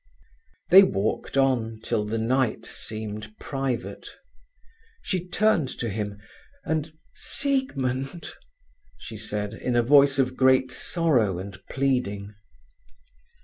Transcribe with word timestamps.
They 0.71 0.81
walked 0.81 1.37
on 1.37 1.79
till 1.83 2.05
the 2.05 2.17
night 2.17 2.65
seemed 2.65 3.37
private. 3.37 4.07
She 5.03 5.27
turned 5.29 5.67
to 5.77 5.89
him, 5.91 6.17
and 6.65 6.91
"Siegmund!" 7.13 8.31
she 8.97 9.15
said, 9.15 9.53
in 9.53 9.75
a 9.75 9.83
voice 9.83 10.17
of 10.17 10.35
great 10.35 10.71
sorrow 10.71 11.37
and 11.37 11.55
pleading. 11.69 12.33